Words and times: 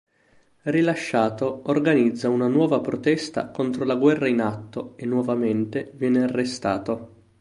Rilasciato 0.63 1.69
organizza 1.69 2.27
una 2.27 2.47
nuova 2.47 2.79
protesta 2.79 3.49
contro 3.49 3.83
la 3.85 3.93
guerra 3.93 4.27
in 4.27 4.41
atto 4.41 4.95
e 4.97 5.05
nuovamente 5.05 5.91
viene 5.93 6.23
arrestato. 6.23 7.13